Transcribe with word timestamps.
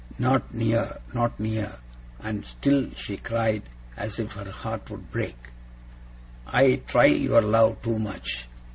Not 0.17 0.51
near! 0.51 0.97
not 1.13 1.39
near!' 1.39 1.73
And 2.23 2.43
still 2.43 2.89
she 2.95 3.17
cried, 3.17 3.61
as 3.95 4.17
if 4.17 4.31
her 4.31 4.49
heart 4.49 4.89
would 4.89 5.11
break. 5.11 5.37
'I 6.47 6.81
try 6.87 7.05
your 7.05 7.43
love 7.43 7.79
too 7.83 7.99
much. 7.99 8.47